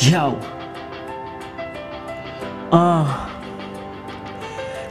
Yo. 0.00 0.38
Uh. 2.70 3.37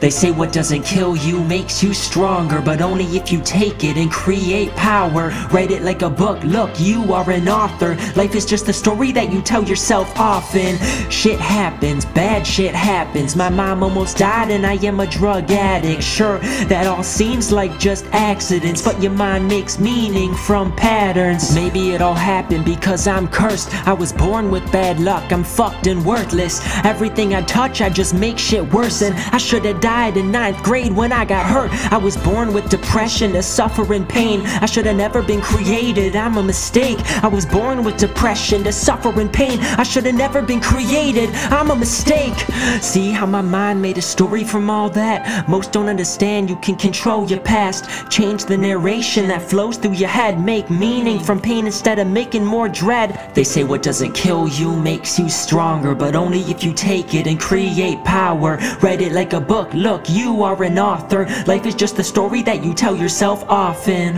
They 0.00 0.10
say 0.10 0.30
what 0.30 0.52
doesn't 0.52 0.82
kill 0.82 1.16
you 1.16 1.42
makes 1.42 1.82
you 1.82 1.94
stronger, 1.94 2.60
but 2.60 2.82
only 2.82 3.04
if 3.16 3.32
you 3.32 3.40
take 3.42 3.82
it 3.82 3.96
and 3.96 4.10
create 4.10 4.70
power. 4.76 5.30
Write 5.50 5.70
it 5.70 5.82
like 5.82 6.02
a 6.02 6.10
book, 6.10 6.42
look, 6.44 6.70
you 6.78 7.12
are 7.14 7.30
an 7.30 7.48
author. 7.48 7.96
Life 8.14 8.34
is 8.34 8.44
just 8.44 8.68
a 8.68 8.72
story 8.72 9.12
that 9.12 9.32
you 9.32 9.40
tell 9.40 9.64
yourself 9.64 10.12
often. 10.18 10.76
Shit 11.10 11.40
happens, 11.40 12.04
bad 12.04 12.46
shit 12.46 12.74
happens. 12.74 13.36
My 13.36 13.48
mom 13.48 13.82
almost 13.82 14.18
died, 14.18 14.50
and 14.50 14.66
I 14.66 14.74
am 14.84 15.00
a 15.00 15.06
drug 15.06 15.50
addict. 15.50 16.02
Sure, 16.02 16.38
that 16.66 16.86
all 16.86 17.02
seems 17.02 17.50
like 17.50 17.78
just 17.78 18.04
accidents, 18.12 18.82
but 18.82 19.02
your 19.02 19.12
mind 19.12 19.48
makes 19.48 19.78
meaning 19.78 20.34
from 20.34 20.74
patterns. 20.76 21.54
Maybe 21.54 21.92
it 21.92 22.02
all 22.02 22.14
happened 22.14 22.64
because 22.64 23.06
I'm 23.06 23.28
cursed. 23.28 23.74
I 23.86 23.94
was 23.94 24.12
born 24.12 24.50
with 24.50 24.70
bad 24.70 25.00
luck, 25.00 25.32
I'm 25.32 25.44
fucked 25.44 25.86
and 25.86 26.04
worthless. 26.04 26.60
Everything 26.84 27.34
I 27.34 27.42
touch, 27.42 27.80
I 27.80 27.88
just 27.88 28.12
make 28.14 28.38
shit 28.38 28.64
worse, 28.72 29.02
and 29.02 29.14
I 29.32 29.38
should 29.38 29.64
have 29.64 29.80
died 29.86 30.16
in 30.16 30.32
ninth 30.32 30.60
grade 30.64 30.92
when 30.92 31.12
I 31.12 31.24
got 31.24 31.46
hurt. 31.46 31.70
I 31.92 31.96
was 31.96 32.16
born 32.16 32.52
with 32.52 32.68
depression 32.68 33.30
to 33.34 33.42
suffer 33.42 33.94
in 33.94 34.04
pain. 34.04 34.40
I 34.64 34.66
should 34.66 34.84
have 34.84 34.96
never 34.96 35.22
been 35.22 35.40
created, 35.40 36.16
I'm 36.16 36.36
a 36.38 36.42
mistake. 36.42 36.98
I 37.22 37.28
was 37.28 37.46
born 37.46 37.84
with 37.84 37.96
depression 37.96 38.64
to 38.64 38.72
suffer 38.72 39.12
in 39.20 39.28
pain. 39.28 39.60
I 39.82 39.84
should 39.84 40.04
have 40.06 40.16
never 40.16 40.42
been 40.42 40.60
created, 40.60 41.30
I'm 41.58 41.70
a 41.70 41.76
mistake. 41.76 42.36
See 42.80 43.12
how 43.12 43.26
my 43.26 43.42
mind 43.42 43.80
made 43.80 43.96
a 43.96 44.02
story 44.02 44.42
from 44.42 44.68
all 44.70 44.90
that? 44.90 45.48
Most 45.48 45.70
don't 45.70 45.88
understand 45.88 46.50
you 46.50 46.56
can 46.56 46.74
control 46.74 47.24
your 47.30 47.38
past. 47.38 48.10
Change 48.10 48.44
the 48.44 48.58
narration 48.58 49.28
that 49.28 49.40
flows 49.40 49.76
through 49.76 49.98
your 50.02 50.08
head. 50.08 50.40
Make 50.40 50.68
meaning 50.68 51.20
from 51.20 51.40
pain 51.40 51.64
instead 51.64 52.00
of 52.00 52.08
making 52.08 52.44
more 52.44 52.68
dread. 52.68 53.08
They 53.36 53.44
say 53.44 53.62
what 53.62 53.84
doesn't 53.84 54.14
kill 54.14 54.48
you 54.48 54.74
makes 54.74 55.16
you 55.16 55.28
stronger, 55.28 55.94
but 55.94 56.16
only 56.16 56.40
if 56.52 56.64
you 56.64 56.72
take 56.72 57.14
it 57.14 57.28
and 57.28 57.38
create 57.38 58.02
power. 58.04 58.58
Write 58.82 59.00
it 59.00 59.12
like 59.12 59.32
a 59.32 59.40
book, 59.40 59.72
look, 59.76 60.08
you 60.08 60.42
are 60.42 60.62
an 60.62 60.78
author. 60.78 61.26
Life 61.46 61.66
is 61.66 61.74
just 61.74 61.96
the 61.96 62.04
story 62.04 62.42
that 62.42 62.64
you 62.64 62.74
tell 62.74 62.96
yourself 62.96 63.44
often. 63.48 64.16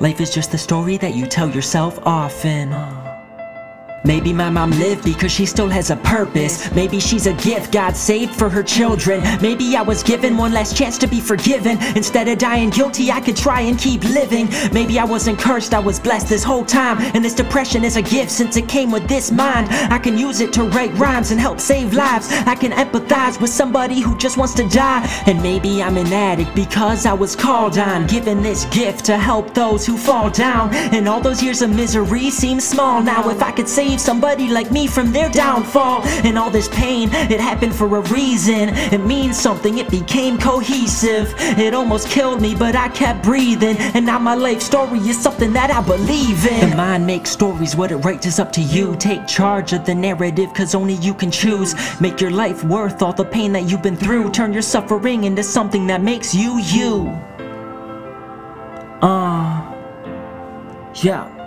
Life 0.00 0.20
is 0.20 0.34
just 0.34 0.50
the 0.50 0.58
story 0.58 0.96
that 0.96 1.14
you 1.14 1.26
tell 1.26 1.50
yourself 1.50 1.98
often. 2.04 3.11
Maybe 4.04 4.32
my 4.32 4.50
mom 4.50 4.70
lived 4.72 5.04
because 5.04 5.30
she 5.30 5.46
still 5.46 5.68
has 5.68 5.90
a 5.90 5.96
purpose. 5.96 6.70
Maybe 6.74 6.98
she's 6.98 7.26
a 7.26 7.34
gift 7.34 7.72
God 7.72 7.96
saved 7.96 8.34
for 8.34 8.48
her 8.48 8.62
children. 8.62 9.22
Maybe 9.40 9.76
I 9.76 9.82
was 9.82 10.02
given 10.02 10.36
one 10.36 10.52
last 10.52 10.76
chance 10.76 10.98
to 10.98 11.06
be 11.06 11.20
forgiven. 11.20 11.78
Instead 11.96 12.26
of 12.26 12.38
dying 12.38 12.70
guilty, 12.70 13.12
I 13.12 13.20
could 13.20 13.36
try 13.36 13.60
and 13.60 13.78
keep 13.78 14.02
living. 14.04 14.48
Maybe 14.72 14.98
I 14.98 15.04
wasn't 15.04 15.38
cursed, 15.38 15.72
I 15.72 15.78
was 15.78 16.00
blessed 16.00 16.28
this 16.28 16.42
whole 16.42 16.64
time. 16.64 16.98
And 17.14 17.24
this 17.24 17.34
depression 17.34 17.84
is 17.84 17.96
a 17.96 18.02
gift 18.02 18.30
since 18.30 18.56
it 18.56 18.68
came 18.68 18.90
with 18.90 19.06
this 19.08 19.30
mind. 19.30 19.68
I 19.70 19.98
can 19.98 20.18
use 20.18 20.40
it 20.40 20.52
to 20.54 20.64
write 20.64 20.92
rhymes 20.94 21.30
and 21.30 21.40
help 21.40 21.60
save 21.60 21.92
lives. 21.92 22.32
I 22.32 22.56
can 22.56 22.72
empathize 22.72 23.40
with 23.40 23.50
somebody 23.50 24.00
who 24.00 24.18
just 24.18 24.36
wants 24.36 24.54
to 24.54 24.68
die. 24.68 25.06
And 25.26 25.40
maybe 25.42 25.82
I'm 25.82 25.96
an 25.96 26.12
addict 26.12 26.54
because 26.56 27.06
I 27.06 27.12
was 27.12 27.36
called 27.36 27.78
on. 27.78 28.08
Given 28.08 28.42
this 28.42 28.64
gift 28.66 29.04
to 29.06 29.16
help 29.16 29.54
those 29.54 29.86
who 29.86 29.96
fall 29.96 30.28
down. 30.28 30.74
And 30.74 31.08
all 31.08 31.20
those 31.20 31.42
years 31.42 31.62
of 31.62 31.70
misery 31.70 32.30
seem 32.30 32.58
small 32.58 33.00
now. 33.00 33.28
If 33.30 33.42
I 33.42 33.52
could 33.52 33.68
save 33.92 34.00
somebody 34.00 34.48
like 34.48 34.70
me 34.70 34.86
from 34.86 35.12
their 35.12 35.28
downfall 35.28 36.02
and 36.24 36.38
all 36.38 36.50
this 36.50 36.68
pain, 36.68 37.10
it 37.12 37.38
happened 37.38 37.74
for 37.74 37.98
a 37.98 38.00
reason. 38.12 38.70
It 38.90 39.04
means 39.04 39.38
something, 39.38 39.76
it 39.76 39.90
became 39.90 40.38
cohesive. 40.38 41.34
It 41.58 41.74
almost 41.74 42.08
killed 42.08 42.40
me, 42.40 42.54
but 42.54 42.74
I 42.74 42.88
kept 42.88 43.22
breathing. 43.22 43.76
And 43.94 44.06
now 44.06 44.18
my 44.18 44.34
life 44.34 44.62
story 44.62 44.98
is 45.00 45.20
something 45.20 45.52
that 45.52 45.70
I 45.70 45.82
believe 45.82 46.46
in. 46.46 46.70
The 46.70 46.76
mind 46.76 47.06
makes 47.06 47.30
stories, 47.30 47.76
what 47.76 47.92
it 47.92 47.96
writes 47.96 48.24
is 48.24 48.38
up 48.38 48.50
to 48.52 48.62
you. 48.62 48.96
Take 48.96 49.26
charge 49.26 49.74
of 49.74 49.84
the 49.84 49.94
narrative, 49.94 50.54
cause 50.54 50.74
only 50.74 50.94
you 50.94 51.12
can 51.12 51.30
choose. 51.30 51.74
Make 52.00 52.18
your 52.18 52.30
life 52.30 52.64
worth 52.64 53.02
all 53.02 53.12
the 53.12 53.24
pain 53.26 53.52
that 53.52 53.68
you've 53.68 53.82
been 53.82 53.96
through. 53.96 54.30
Turn 54.30 54.54
your 54.54 54.62
suffering 54.62 55.24
into 55.24 55.42
something 55.42 55.86
that 55.88 56.00
makes 56.02 56.34
you 56.34 56.58
you. 56.60 57.08
Uh, 59.02 59.60
yeah. 61.02 61.41